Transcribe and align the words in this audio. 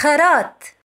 خرات 0.00 0.72